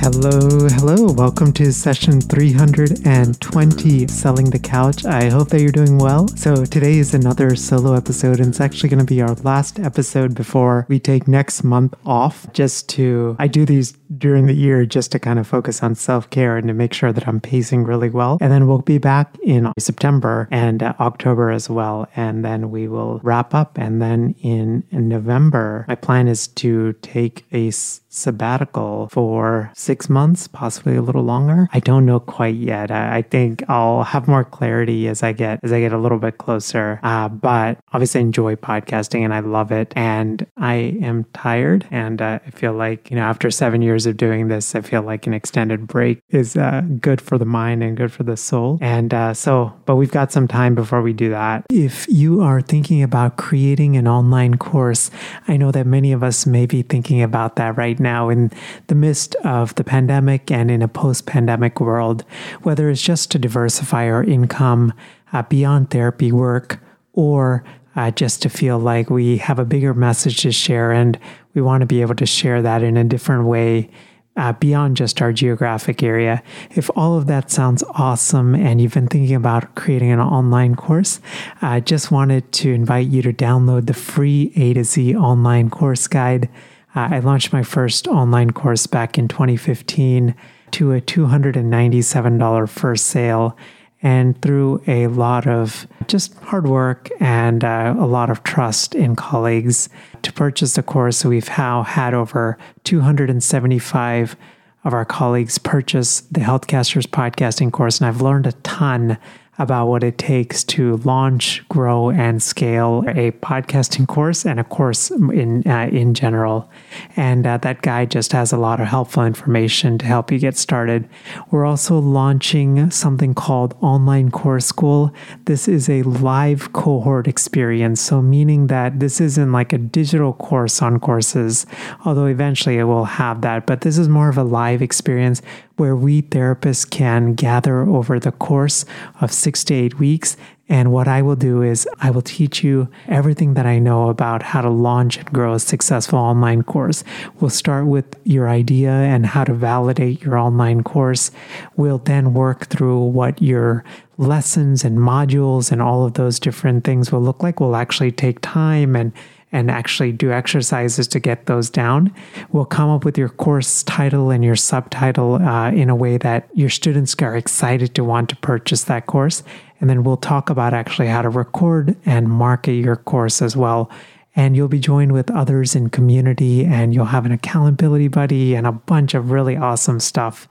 [0.00, 1.12] Hello, hello.
[1.12, 5.04] Welcome to session 320 Selling the Couch.
[5.04, 6.26] I hope that you're doing well.
[6.28, 10.34] So, today is another solo episode, and it's actually going to be our last episode
[10.34, 12.50] before we take next month off.
[12.54, 16.30] Just to, I do these during the year just to kind of focus on self
[16.30, 18.38] care and to make sure that I'm pacing really well.
[18.40, 22.08] And then we'll be back in September and uh, October as well.
[22.16, 23.78] And then we will wrap up.
[23.78, 27.70] And then in, November, my plan is to take a
[28.10, 31.68] sabbatical for six months, possibly a little longer.
[31.72, 32.90] I don't know quite yet.
[32.90, 36.38] I, think I'll have more clarity as I get as I get a little bit
[36.38, 36.98] closer.
[37.02, 39.92] Uh, but obviously, enjoy podcasting and I love it.
[39.94, 44.16] And I am tired, and uh, I feel like you know after seven years of
[44.16, 47.96] doing this, I feel like an extended break is uh, good for the mind and
[47.96, 48.78] good for the soul.
[48.80, 51.64] And uh, so, but we've got some time before we do that.
[51.70, 55.10] If you are thinking about creating an online course,
[55.46, 58.50] I know that many of us may be thinking about that right now in
[58.86, 62.24] the midst of the pandemic and in a post pandemic world,
[62.62, 64.92] whether it's just to diversify our income
[65.32, 66.80] uh, beyond therapy work
[67.12, 67.64] or
[67.96, 71.18] uh, just to feel like we have a bigger message to share and
[71.54, 73.90] we want to be able to share that in a different way.
[74.36, 76.42] Uh, beyond just our geographic area.
[76.70, 81.20] If all of that sounds awesome and you've been thinking about creating an online course,
[81.60, 85.68] I uh, just wanted to invite you to download the free A to Z online
[85.68, 86.48] course guide.
[86.94, 90.34] Uh, I launched my first online course back in 2015
[90.72, 93.56] to a $297 first sale.
[94.02, 99.14] And through a lot of just hard work and uh, a lot of trust in
[99.14, 99.90] colleagues
[100.22, 104.36] to purchase the course, we've now had over 275
[104.84, 107.98] of our colleagues purchase the Healthcasters podcasting course.
[107.98, 109.18] And I've learned a ton
[109.60, 115.10] about what it takes to launch, grow, and scale a podcasting course and a course
[115.10, 116.68] in uh, in general.
[117.14, 120.56] And uh, that guide just has a lot of helpful information to help you get
[120.56, 121.06] started.
[121.50, 125.12] We're also launching something called Online Course School.
[125.44, 130.80] This is a live cohort experience, so meaning that this isn't like a digital course
[130.80, 131.66] on courses,
[132.06, 133.66] although eventually it will have that.
[133.66, 135.42] But this is more of a live experience
[135.80, 138.84] where we therapists can gather over the course
[139.22, 140.36] of six to eight weeks.
[140.68, 144.42] And what I will do is I will teach you everything that I know about
[144.42, 147.02] how to launch and grow a successful online course.
[147.40, 151.30] We'll start with your idea and how to validate your online course.
[151.76, 153.82] We'll then work through what your
[154.18, 157.58] lessons and modules and all of those different things will look like.
[157.58, 159.12] We'll actually take time and
[159.52, 162.14] and actually do exercises to get those down.
[162.52, 166.48] We'll come up with your course title and your subtitle uh, in a way that
[166.54, 169.42] your students are excited to want to purchase that course.
[169.80, 173.90] And then we'll talk about actually how to record and market your course as well.
[174.36, 178.66] And you'll be joined with others in community, and you'll have an accountability buddy and
[178.66, 180.48] a bunch of really awesome stuff.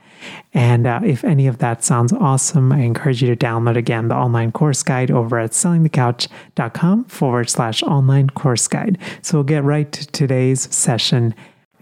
[0.53, 4.15] And uh, if any of that sounds awesome, I encourage you to download again the
[4.15, 8.97] online course guide over at sellingthecouch.com forward slash online course guide.
[9.21, 11.33] So we'll get right to today's session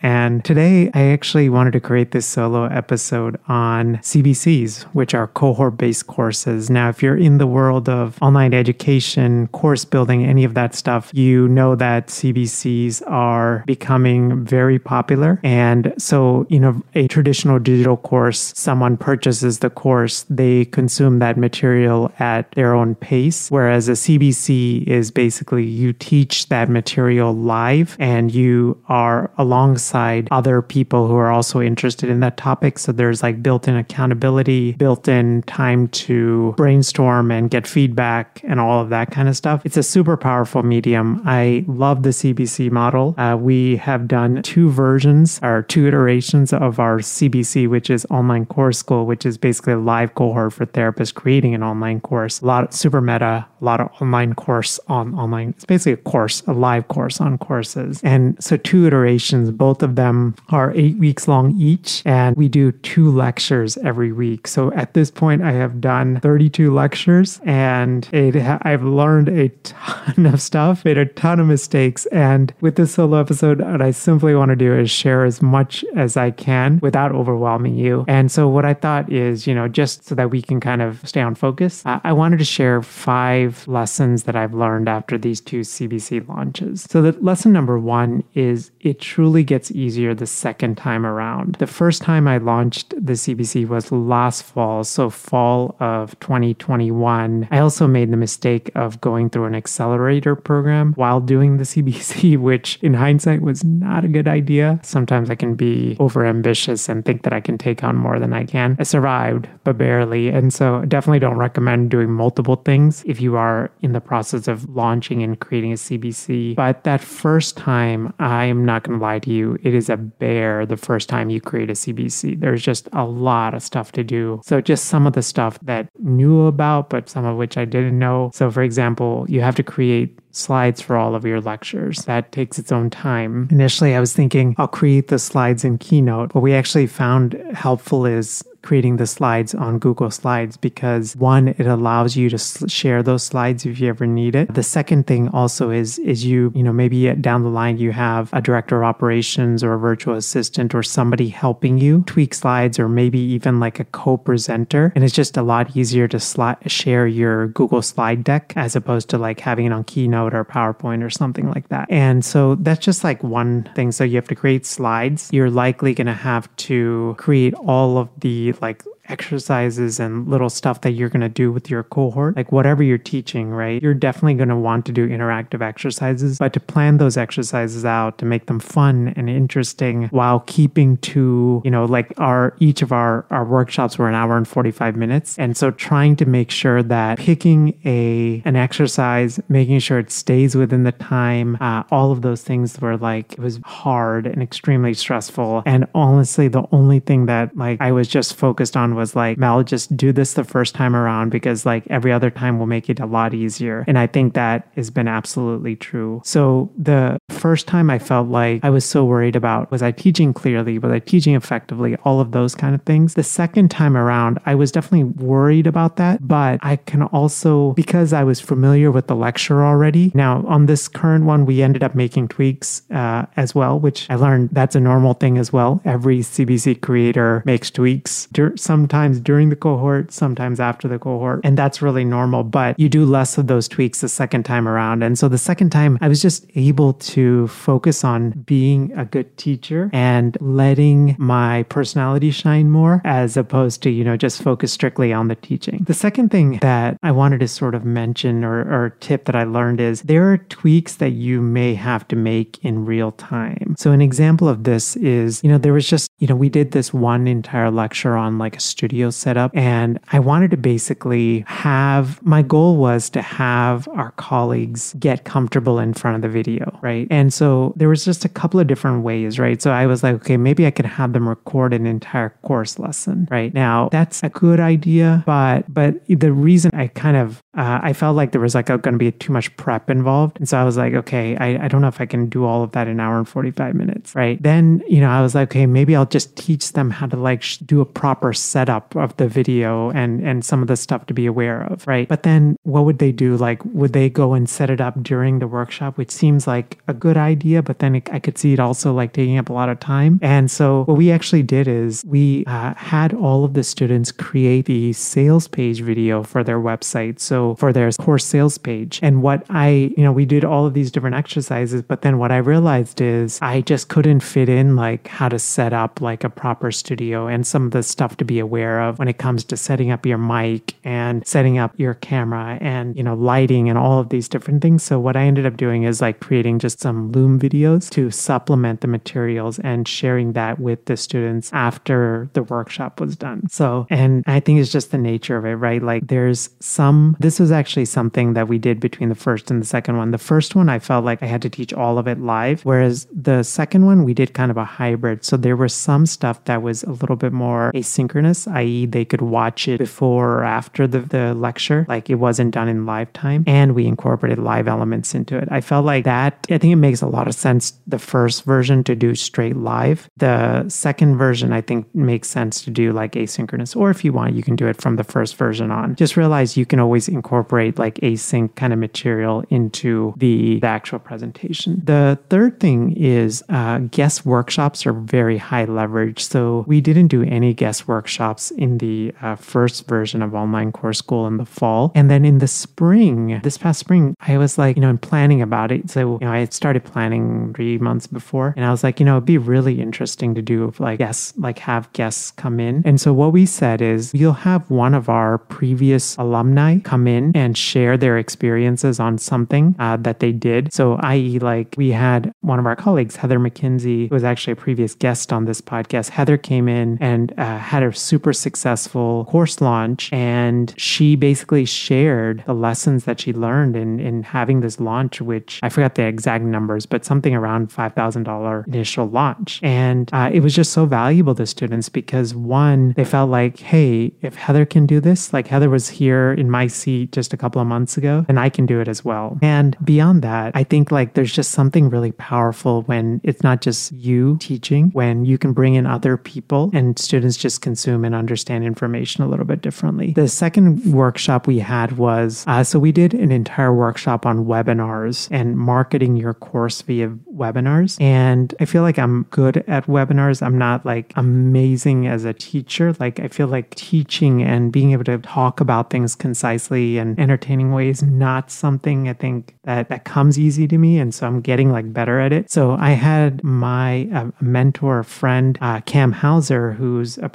[0.01, 5.77] and today I actually wanted to create this solo episode on CBCs, which are cohort
[5.77, 6.69] based courses.
[6.69, 11.09] Now, if you're in the world of online education, course building, any of that stuff,
[11.13, 15.39] you know that CBCs are becoming very popular.
[15.43, 21.37] And so, you know, a traditional digital course, someone purchases the course, they consume that
[21.37, 23.49] material at their own pace.
[23.49, 30.27] Whereas a CBC is basically you teach that material live and you are alongside alongside
[30.31, 32.79] other people who are also interested in that topic.
[32.79, 38.59] So there's like built in accountability, built in time to brainstorm and get feedback and
[38.59, 39.61] all of that kind of stuff.
[39.65, 41.21] It's a super powerful medium.
[41.25, 43.15] I love the CBC model.
[43.17, 48.45] Uh, we have done two versions or two iterations of our CBC, which is online
[48.45, 52.41] course school, which is basically a live cohort for therapists creating an online course.
[52.41, 55.49] A lot of super meta, a lot of online course on online.
[55.49, 58.01] It's basically a course, a live course on courses.
[58.03, 62.01] And so two iterations, both of them are eight weeks long each.
[62.05, 64.47] And we do two lectures every week.
[64.47, 70.25] So at this point, I have done 32 lectures and it I've learned a ton
[70.25, 72.05] of stuff, made a ton of mistakes.
[72.07, 75.83] And with this solo episode, what I simply want to do is share as much
[75.95, 78.05] as I can without overwhelming you.
[78.07, 81.07] And so what I thought is, you know, just so that we can kind of
[81.07, 85.61] stay on focus, I wanted to share five lessons that I've learned after these two
[85.61, 86.87] CBC launches.
[86.89, 91.55] So the lesson number one is it truly gets easier the second time around.
[91.55, 97.47] The first time I launched the CBC was last fall, so fall of 2021.
[97.51, 102.37] I also made the mistake of going through an accelerator program while doing the CBC,
[102.37, 104.79] which in hindsight was not a good idea.
[104.83, 108.45] Sometimes I can be overambitious and think that I can take on more than I
[108.45, 108.75] can.
[108.79, 110.29] I survived, but barely.
[110.29, 114.69] And so definitely don't recommend doing multiple things if you are in the process of
[114.75, 116.55] launching and creating a CBC.
[116.55, 120.65] But that first time, I'm not going to lie to you, it is a bear
[120.65, 122.39] the first time you create a CBC.
[122.39, 124.41] There's just a lot of stuff to do.
[124.45, 127.97] So just some of the stuff that knew about, but some of which I didn't
[127.97, 128.31] know.
[128.33, 132.05] So for example, you have to create slides for all of your lectures.
[132.05, 133.47] That takes its own time.
[133.51, 136.35] Initially, I was thinking I'll create the slides in Keynote.
[136.35, 141.65] What we actually found helpful is creating the slides on Google Slides because one, it
[141.65, 142.37] allows you to
[142.67, 144.53] share those slides if you ever need it.
[144.53, 147.93] The second thing also is is you, you know, maybe uh, down the line you
[147.93, 152.77] have a director of operations or a virtual assistant or somebody helping you tweak slides
[152.77, 154.91] or maybe even like a co-presenter.
[154.95, 159.07] And it's just a lot easier to sli- share your Google slide deck as opposed
[159.11, 161.87] to like having it on Keynote or PowerPoint or something like that.
[161.89, 163.93] And so that's just like one thing.
[163.93, 165.29] So you have to create slides.
[165.31, 170.81] You're likely going to have to create all of the like exercises and little stuff
[170.81, 173.81] that you're going to do with your cohort, like whatever you're teaching, right?
[173.81, 178.17] You're definitely going to want to do interactive exercises, but to plan those exercises out
[178.17, 182.91] to make them fun and interesting while keeping to, you know, like our each of
[182.91, 185.37] our our workshops were an hour and 45 minutes.
[185.37, 190.55] And so trying to make sure that picking a an exercise, making sure it stays
[190.55, 194.93] within the time, uh, all of those things were like it was hard and extremely
[194.93, 195.63] stressful.
[195.65, 199.63] And honestly, the only thing that like I was just focused on was like, Mel,
[199.63, 202.99] just do this the first time around because like every other time will make it
[202.99, 203.85] a lot easier.
[203.87, 206.21] And I think that has been absolutely true.
[206.25, 210.33] So the first time I felt like I was so worried about was I teaching
[210.33, 213.13] clearly, was I teaching effectively, all of those kind of things.
[213.13, 218.13] The second time around, I was definitely worried about that, but I can also, because
[218.13, 220.11] I was familiar with the lecture already.
[220.13, 224.15] Now, on this current one, we ended up making tweaks uh, as well, which I
[224.15, 225.81] learned that's a normal thing as well.
[225.85, 228.27] Every CBC creator makes tweaks.
[228.55, 231.41] Some sometimes during the cohort, sometimes after the cohort.
[231.43, 235.03] And that's really normal, but you do less of those tweaks the second time around.
[235.03, 239.35] And so the second time, I was just able to focus on being a good
[239.35, 245.11] teacher and letting my personality shine more as opposed to, you know, just focus strictly
[245.11, 245.83] on the teaching.
[245.85, 249.43] The second thing that I wanted to sort of mention or, or tip that I
[249.43, 253.75] learned is there are tweaks that you may have to make in real time.
[253.77, 256.71] So an example of this is, you know, there was just, you know, we did
[256.71, 259.51] this one entire lecture on like a studio set up.
[259.55, 265.79] And I wanted to basically have my goal was to have our colleagues get comfortable
[265.79, 267.07] in front of the video, right?
[267.09, 269.59] And so there was just a couple of different ways, right?
[269.61, 273.27] So I was like, okay, maybe I could have them record an entire course lesson,
[273.31, 273.51] right?
[273.53, 278.15] Now that's a good idea, but but the reason I kind of uh, I felt
[278.15, 280.77] like there was like going to be too much prep involved, and so I was
[280.77, 282.99] like, okay, I, I don't know if I can do all of that in an
[282.99, 284.41] hour and forty five minutes, right?
[284.41, 287.41] Then you know I was like, okay, maybe I'll just teach them how to like
[287.41, 291.05] sh- do a proper set setup of the video and and some of the stuff
[291.05, 292.07] to be aware of, right?
[292.07, 293.37] But then what would they do?
[293.37, 296.93] Like, would they go and set it up during the workshop, which seems like a
[296.93, 299.69] good idea, but then it, I could see it also like taking up a lot
[299.69, 300.19] of time.
[300.21, 304.65] And so what we actually did is we uh, had all of the students create
[304.65, 308.99] the sales page video for their website, so for their course sales page.
[309.01, 312.31] And what I, you know, we did all of these different exercises, but then what
[312.31, 316.29] I realized is I just couldn't fit in like how to set up like a
[316.29, 319.43] proper studio and some of the stuff to be aware aware of when it comes
[319.43, 323.77] to setting up your mic and setting up your camera and, you know, lighting and
[323.77, 324.81] all of these different things.
[324.81, 328.81] So what I ended up doing is like creating just some Loom videos to supplement
[328.81, 333.47] the materials and sharing that with the students after the workshop was done.
[333.49, 335.83] So, and I think it's just the nature of it, right?
[335.83, 339.65] Like there's some, this was actually something that we did between the first and the
[339.67, 340.11] second one.
[340.11, 343.07] The first one, I felt like I had to teach all of it live, whereas
[343.11, 345.23] the second one, we did kind of a hybrid.
[345.23, 349.21] So there was some stuff that was a little bit more asynchronous, i.e., they could
[349.21, 353.43] watch it before or after the, the lecture, like it wasn't done in live time.
[353.47, 355.47] And we incorporated live elements into it.
[355.49, 358.83] I felt like that, I think it makes a lot of sense, the first version
[358.83, 360.09] to do straight live.
[360.17, 364.35] The second version, I think, makes sense to do like asynchronous, or if you want,
[364.35, 365.95] you can do it from the first version on.
[365.95, 370.99] Just realize you can always incorporate like async kind of material into the, the actual
[370.99, 371.81] presentation.
[371.83, 376.23] The third thing is uh, guest workshops are very high leverage.
[376.23, 378.26] So we didn't do any guest workshops
[378.57, 381.91] in the uh, first version of Online Course School in the fall.
[381.95, 385.41] And then in the spring, this past spring, I was like, you know, in planning
[385.41, 385.89] about it.
[385.89, 388.53] So, you know, I had started planning three months before.
[388.55, 391.59] And I was like, you know, it'd be really interesting to do like guests, like
[391.59, 392.81] have guests come in.
[392.85, 397.31] And so what we said is you'll have one of our previous alumni come in
[397.35, 400.73] and share their experiences on something uh, that they did.
[400.73, 404.57] So, i.e., like we had one of our colleagues, Heather McKinsey, who was actually a
[404.57, 406.09] previous guest on this podcast.
[406.09, 412.43] Heather came in and uh, had a super successful course launch, and she basically shared
[412.45, 416.43] the lessons that she learned in in having this launch, which I forgot the exact
[416.43, 420.85] numbers, but something around five thousand dollar initial launch, and uh, it was just so
[420.85, 425.47] valuable to students because one, they felt like, hey, if Heather can do this, like
[425.47, 428.65] Heather was here in my seat just a couple of months ago, and I can
[428.65, 429.37] do it as well.
[429.41, 433.91] And beyond that, I think like there's just something really powerful when it's not just
[433.91, 438.63] you teaching, when you can bring in other people and students just consume and understand
[438.63, 440.13] information a little bit differently.
[440.13, 445.27] The second workshop we had was uh, so we did an entire workshop on webinars
[445.29, 448.01] and marketing your course via webinars.
[448.01, 450.41] And I feel like I'm good at webinars.
[450.41, 452.95] I'm not like amazing as a teacher.
[452.99, 457.73] Like I feel like teaching and being able to talk about things concisely and entertaining
[457.73, 460.97] ways not something I think that that comes easy to me.
[460.97, 462.49] And so I'm getting like better at it.
[462.49, 467.29] So I had my uh, mentor friend uh, Cam Hauser, who's a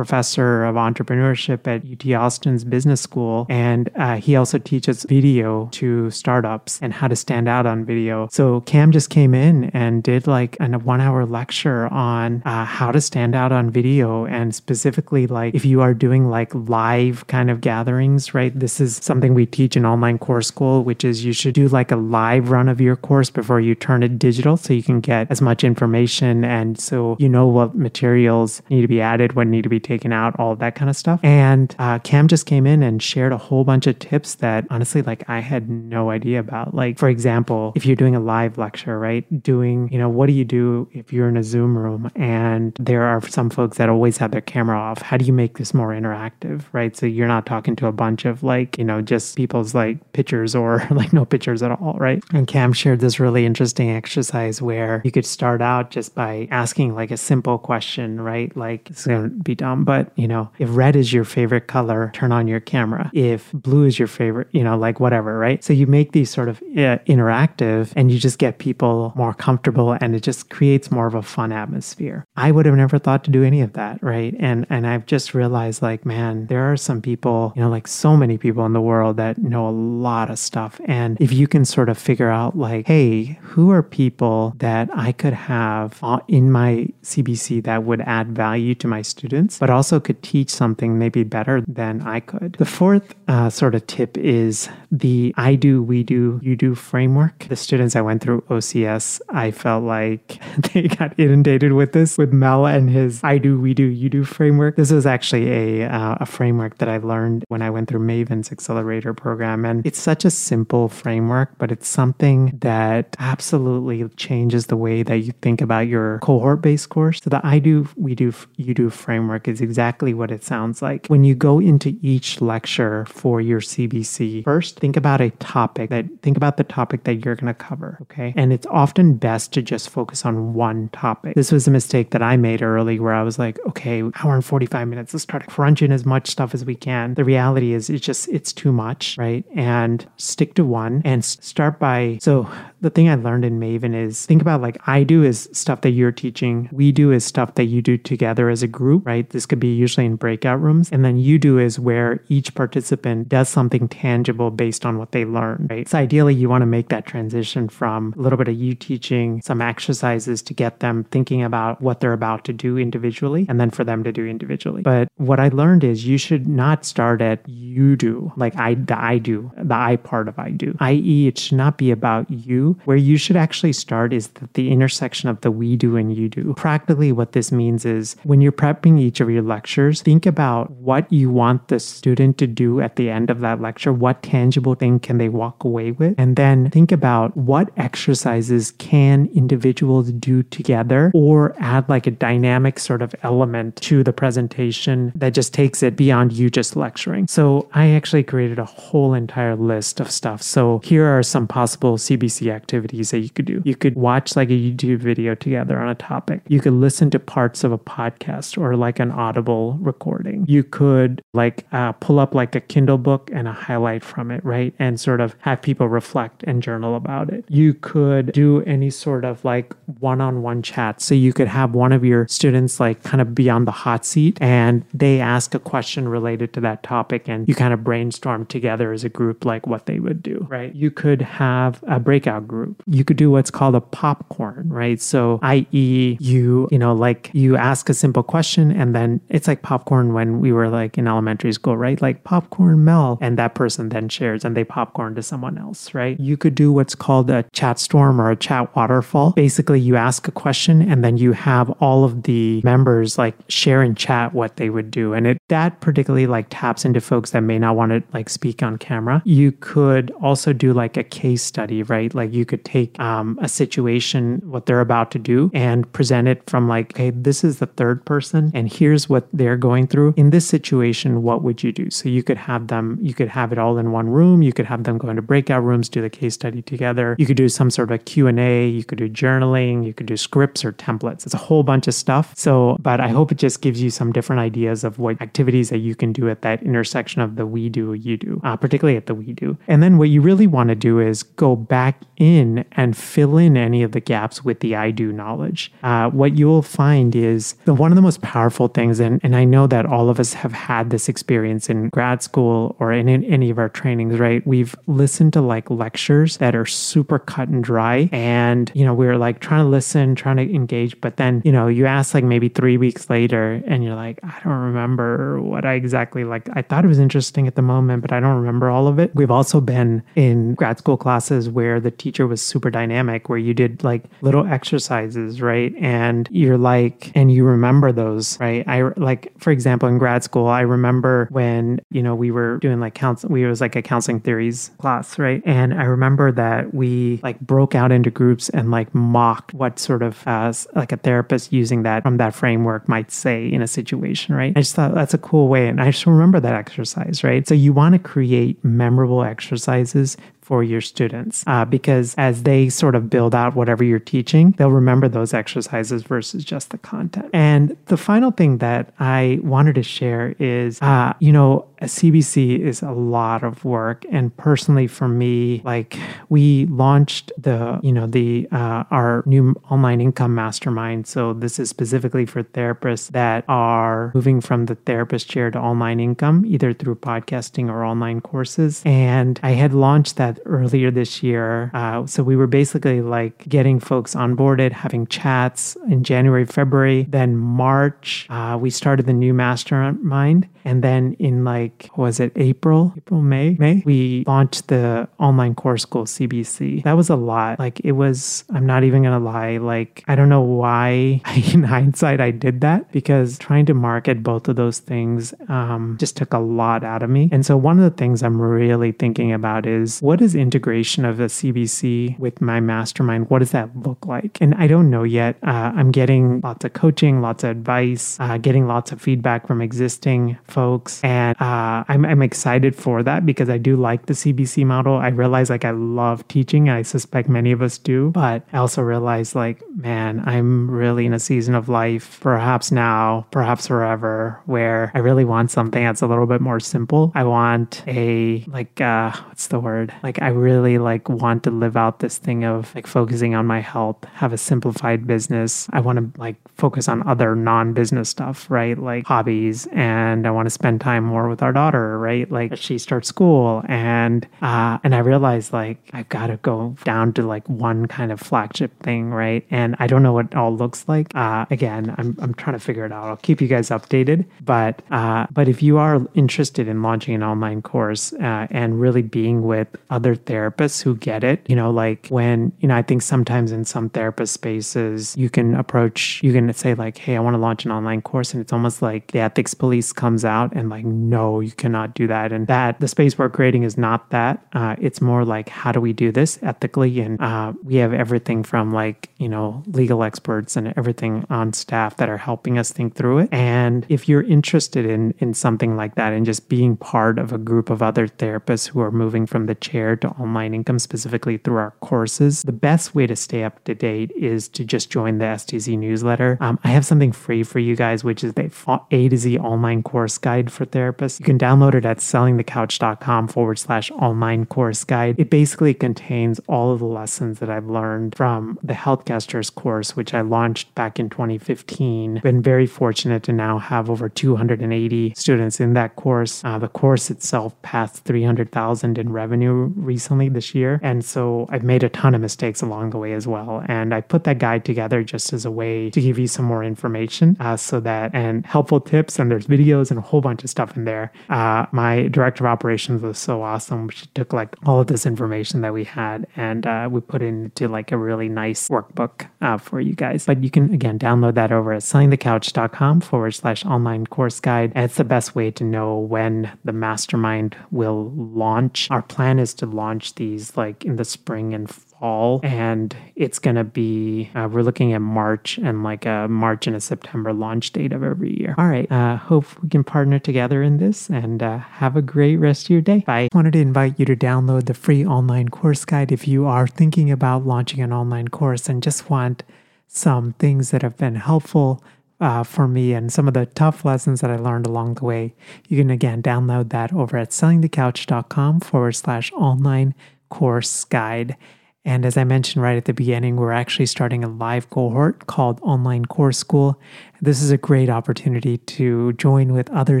[0.58, 6.10] professor of entrepreneurship at UT Austin's business school, and uh, he also teaches video to
[6.10, 8.28] startups and how to stand out on video.
[8.30, 13.00] So Cam just came in and did like a one-hour lecture on uh, how to
[13.00, 17.60] stand out on video, and specifically like if you are doing like live kind of
[17.60, 18.58] gatherings, right?
[18.58, 21.92] This is something we teach in online course school, which is you should do like
[21.92, 25.30] a live run of your course before you turn it digital, so you can get
[25.30, 29.62] as much information and so you know what materials need to be added, what need
[29.62, 31.20] to be taken out, all that kind of stuff.
[31.22, 35.02] And uh, Cam just came in and shared a whole bunch of tips that honestly,
[35.02, 36.74] like I had no idea about.
[36.74, 39.24] Like, for example, if you're doing a live lecture, right?
[39.42, 43.04] Doing, you know, what do you do if you're in a Zoom room and there
[43.04, 45.02] are some folks that always have their camera off?
[45.02, 46.96] How do you make this more interactive, right?
[46.96, 50.54] So you're not talking to a bunch of like, you know, just people's like pictures
[50.54, 52.22] or like no pictures at all, right?
[52.32, 56.94] And Cam shared this really interesting exercise where you could start out just by asking
[56.94, 58.54] like a simple question, right?
[58.56, 62.10] Like it's going to be dumb, but you know, if red is your favorite color,
[62.14, 63.10] turn on your camera.
[63.14, 65.62] If blue is your favorite, you know, like whatever, right?
[65.62, 69.92] So you make these sort of uh, interactive and you just get people more comfortable
[69.92, 72.24] and it just creates more of a fun atmosphere.
[72.36, 74.34] I would have never thought to do any of that, right?
[74.38, 78.16] And and I've just realized like, man, there are some people, you know, like so
[78.16, 80.80] many people in the world that know a lot of stuff.
[80.84, 85.12] And if you can sort of figure out like, hey, who are people that I
[85.12, 90.22] could have in my CBC that would add value to my students, but also could
[90.28, 92.56] teach something maybe better than I could.
[92.58, 97.46] The fourth uh, sort of tip is the I do, we do, you do framework.
[97.48, 100.38] The students I went through OCS, I felt like
[100.72, 104.22] they got inundated with this, with Mel and his I do, we do, you do
[104.22, 104.76] framework.
[104.76, 108.52] This was actually a, uh, a framework that I learned when I went through Maven's
[108.52, 109.64] accelerator program.
[109.64, 115.20] And it's such a simple framework, but it's something that absolutely changes the way that
[115.20, 117.22] you think about your cohort based course.
[117.22, 121.06] So the I do, we do, you do framework is exactly what it sounds like.
[121.06, 126.06] When you go into each lecture for your CBC, first think about a topic that,
[126.22, 127.98] think about the topic that you're going to cover.
[128.02, 128.34] Okay.
[128.36, 131.34] And it's often best best to just focus on one topic.
[131.34, 134.44] This was a mistake that I made early where I was like, okay, hour and
[134.44, 137.14] 45 minutes, let's try to crunch in as much stuff as we can.
[137.14, 139.44] The reality is it's just, it's too much, right?
[139.54, 142.50] And stick to one and start by, so
[142.80, 145.90] the thing I learned in Maven is think about like I do is stuff that
[145.90, 146.68] you're teaching.
[146.72, 149.28] We do is stuff that you do together as a group, right?
[149.28, 150.90] This could be usually in breakout rooms.
[150.90, 155.24] And then you do is where each participant does something tangible based on what they
[155.24, 155.88] learn, right?
[155.88, 159.42] So ideally you want to make that transition from a little bit of you teaching
[159.42, 163.70] some exercises to get them thinking about what they're about to do individually and then
[163.70, 164.82] for them to do individually.
[164.82, 168.98] But what I learned is you should not start at you do, like I the
[168.98, 170.76] I do, the I part of I do.
[170.80, 174.70] I.e., it should not be about you where you should actually start is the, the
[174.70, 176.54] intersection of the we do and you do.
[176.54, 181.10] Practically, what this means is when you're prepping each of your lectures, think about what
[181.12, 183.92] you want the student to do at the end of that lecture.
[183.92, 186.14] What tangible thing can they walk away with?
[186.18, 192.78] And then think about what exercises can individuals do together or add like a dynamic
[192.78, 197.26] sort of element to the presentation that just takes it beyond you just lecturing.
[197.28, 200.42] So I actually created a whole entire list of stuff.
[200.42, 203.62] So here are some possible CBC activities that you could do.
[203.64, 206.42] You could watch like a YouTube video together on a topic.
[206.48, 210.44] You could listen to parts of a podcast or like an audible recording.
[210.48, 214.44] You could like uh, pull up like a Kindle book and a highlight from it,
[214.44, 214.74] right?
[214.78, 217.44] And sort of have people reflect and journal about it.
[217.48, 221.00] You could do any sort of like one on one chat.
[221.00, 224.04] So you could have one of your students like kind of be on the hot
[224.04, 228.46] seat and they ask a question related to that topic and you kind of brainstorm
[228.46, 230.74] together as a group like what they would do, right?
[230.74, 232.82] You could have a breakout group.
[232.86, 235.00] You could do what's called a popcorn, right?
[235.00, 239.62] So, i.e., you, you know, like you ask a simple question and then it's like
[239.68, 242.00] popcorn when we were like in elementary school, right?
[242.00, 246.18] Like popcorn Mel, and that person then shares and they popcorn to someone else, right?
[246.18, 249.32] You could do what's called a chat storm or a chat waterfall.
[249.32, 253.82] Basically, you ask a question and then you have all of the members like share
[253.82, 255.12] in chat what they would do.
[255.12, 258.62] And it that particularly like taps into folks that may not want to like speak
[258.62, 259.20] on camera.
[259.26, 262.14] You could also do like a case study, right?
[262.14, 266.48] Like you could take um, a situation, what they're about to do, and present it
[266.48, 270.14] from like, okay, this is the third person, and here's what they're going through.
[270.16, 271.90] In this situation, what would you do?
[271.90, 274.42] So you could have them, you could have it all in one room.
[274.42, 277.16] You could have them go into breakout rooms, do the case study together.
[277.18, 278.68] You could do some sort of Q and A.
[278.68, 279.84] You could do journaling.
[279.84, 281.26] You could do scripts or templates.
[281.26, 282.32] It's a whole bunch of stuff.
[282.36, 285.78] So, but I hope it just gives you some different ideas of what activities that
[285.78, 289.06] you can do at that intersection of the we do, you do, uh, particularly at
[289.06, 289.56] the we do.
[289.66, 293.56] And then what you really want to do is go back in and fill in
[293.56, 295.72] any of the gaps with the I do knowledge.
[295.82, 299.44] Uh, what you'll find is the, one of the most powerful things, and, and I
[299.48, 303.24] know that all of us have had this experience in grad school or in, in
[303.24, 304.46] any of our trainings, right?
[304.46, 308.08] We've listened to like lectures that are super cut and dry.
[308.12, 311.52] And, you know, we we're like trying to listen, trying to engage, but then, you
[311.52, 315.64] know, you ask like maybe three weeks later and you're like, I don't remember what
[315.64, 316.46] I exactly like.
[316.52, 319.14] I thought it was interesting at the moment, but I don't remember all of it.
[319.14, 323.54] We've also been in grad school classes where the teacher was super dynamic, where you
[323.54, 325.74] did like little exercises, right?
[325.80, 328.66] And you're like, and you remember those, right?
[328.68, 332.80] I like, for example, in grad school, I remember when, you know, we were doing
[332.80, 335.42] like counsel, we was like a counseling theories class, right?
[335.44, 340.02] And I remember that we like broke out into groups and like mocked what sort
[340.02, 344.34] of uh, like a therapist using that from that framework might say in a situation,
[344.34, 344.52] right?
[344.56, 345.68] I just thought that's a cool way.
[345.68, 347.46] And I just remember that exercise, right?
[347.46, 350.16] So you want to create memorable exercises
[350.48, 354.70] for your students uh, because as they sort of build out whatever you're teaching, they'll
[354.70, 357.28] remember those exercises versus just the content.
[357.34, 362.58] And the final thing that I wanted to share is, uh, you know, a CBC
[362.58, 368.06] is a lot of work, and personally for me, like we launched the, you know,
[368.06, 371.06] the uh, our new online income mastermind.
[371.06, 376.00] So this is specifically for therapists that are moving from the therapist chair to online
[376.00, 378.82] income, either through podcasting or online courses.
[378.84, 381.70] And I had launched that earlier this year.
[381.74, 387.06] Uh, so we were basically like getting folks onboarded, having chats in January, February.
[387.08, 390.48] Then March, uh, we started the new mastermind.
[390.64, 395.82] And then in like, was it April, April, May, May, we launched the online course
[395.82, 396.84] school CBC.
[396.84, 397.58] That was a lot.
[397.58, 399.56] Like it was, I'm not even going to lie.
[399.56, 401.20] Like, I don't know why
[401.52, 406.16] in hindsight I did that because trying to market both of those things um, just
[406.16, 407.28] took a lot out of me.
[407.32, 411.06] And so one of the things I'm really thinking about is what is is integration
[411.06, 413.30] of the CBC with my mastermind?
[413.30, 414.38] What does that look like?
[414.42, 415.36] And I don't know yet.
[415.42, 419.62] Uh, I'm getting lots of coaching, lots of advice, uh, getting lots of feedback from
[419.62, 421.02] existing folks.
[421.02, 421.57] And uh,
[421.88, 424.96] I'm, I'm excited for that because I do like the CBC model.
[424.96, 426.68] I realize like I love teaching.
[426.68, 428.10] I suspect many of us do.
[428.10, 433.26] But I also realize like, man, I'm really in a season of life, perhaps now,
[433.30, 437.12] perhaps forever, where I really want something that's a little bit more simple.
[437.14, 439.92] I want a like uh what's the word?
[440.02, 443.60] Like I really like want to live out this thing of like focusing on my
[443.60, 445.68] health, have a simplified business.
[445.72, 448.78] I want to like focus on other non-business stuff, right?
[448.78, 452.30] Like hobbies and I want to spend time more with our daughter, right?
[452.30, 457.12] Like she starts school and uh and I realized like I've got to go down
[457.14, 459.46] to like one kind of flagship thing, right?
[459.50, 461.14] And I don't know what it all looks like.
[461.14, 463.04] Uh again, I'm I'm trying to figure it out.
[463.04, 467.22] I'll keep you guys updated, but uh but if you are interested in launching an
[467.22, 472.08] online course uh, and really being with other therapists who get it, you know, like
[472.08, 476.52] when, you know, I think sometimes in some therapist spaces, you can approach, you can
[476.52, 478.32] say, like, hey, I want to launch an online course.
[478.32, 482.06] And it's almost like the ethics police comes out and, like, no, you cannot do
[482.06, 482.32] that.
[482.32, 484.44] And that the space we're creating is not that.
[484.52, 487.00] Uh, it's more like, how do we do this ethically?
[487.00, 491.96] And uh, we have everything from, like, you know, legal experts and everything on staff
[491.96, 493.28] that are helping us think through it.
[493.32, 497.38] And if you're interested in, in something like that and just being part of a
[497.38, 501.56] group of other therapists who are moving from the chair to online income specifically through
[501.56, 505.24] our courses, the best way to stay up to date is to just join the
[505.24, 506.38] STC newsletter.
[506.40, 508.50] Um, I have something free for you guys, which is the
[508.90, 511.20] A to Z online course guide for therapists.
[511.20, 515.14] You can download it at sellingthecouch.com forward slash online course guide.
[515.18, 520.14] It basically contains all of the lessons that I've learned from the Healthcasters course, which
[520.14, 522.20] I launched back in 2015.
[522.22, 526.42] Been very fortunate to now have over 280 students in that course.
[526.42, 530.80] Uh, the course itself passed 300,000 in revenue recently this year.
[530.82, 533.62] And so I've made a ton of mistakes along the way as well.
[533.66, 536.64] And I put that guide together just as a way to give you some more
[536.64, 539.18] information uh, so that and helpful tips.
[539.18, 541.12] And there's videos and a whole bunch of stuff in there.
[541.28, 543.88] Uh, my director of operations was so awesome.
[543.90, 547.26] She took like all of this information that we had and uh, we put it
[547.26, 550.26] into like a really nice workbook uh, for you guys.
[550.26, 554.72] But you can again download that over at sellingthecouch.com forward slash online course guide.
[554.74, 558.90] And it's the best way to know when the mastermind will launch.
[558.90, 562.40] Our plan is to launch these like in the spring and fall.
[562.42, 566.76] And it's going to be uh, we're looking at march and like a march and
[566.76, 568.54] a september launch date of every year.
[568.58, 568.90] All right.
[568.90, 572.70] Uh, hope we can partner together in this and uh, have a great rest of
[572.70, 573.00] your day.
[573.06, 573.28] Bye.
[573.32, 577.10] Wanted to invite you to download the free online course guide if you are thinking
[577.10, 579.42] about launching an online course and just want
[579.86, 581.82] some things that have been helpful
[582.20, 585.34] uh, for me and some of the tough lessons that I learned along the way.
[585.68, 589.94] You can again download that over at sellingthecouch.com forward slash online
[590.28, 591.36] course guide.
[591.84, 595.60] And as I mentioned right at the beginning, we're actually starting a live cohort called
[595.62, 596.80] Online Course School.
[597.20, 600.00] This is a great opportunity to join with other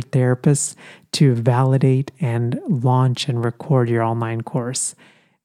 [0.00, 0.74] therapists
[1.12, 4.94] to validate and launch and record your online course.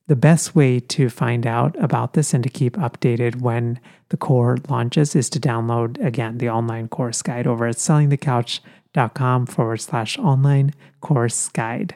[0.08, 4.70] The best way to find out about this and to keep updated when the cohort
[4.70, 10.74] launches is to download again the online course guide over at sellingthecouch.com forward slash online
[11.00, 11.96] course guide.